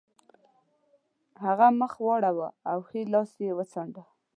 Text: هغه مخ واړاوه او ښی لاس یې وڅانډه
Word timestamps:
هغه 1.45 1.67
مخ 1.79 1.93
واړاوه 2.05 2.49
او 2.71 2.77
ښی 2.87 3.01
لاس 3.13 3.31
یې 3.43 3.51
وڅانډه 3.57 4.03